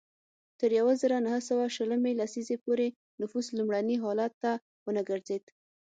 تر 0.59 0.69
یوه 0.79 0.93
زرو 1.01 1.17
نهه 1.25 1.39
سوه 1.49 1.65
شلمې 1.75 2.11
لسیزې 2.19 2.57
پورې 2.65 2.87
نفوس 3.21 3.47
لومړني 3.57 3.95
حالت 4.03 4.33
ته 4.43 4.51
ونه 4.85 5.01
ګرځېد. 5.09 5.43